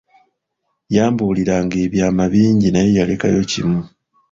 [0.95, 3.79] Yambulira nga ebyama bingi naye yalekayo kimu.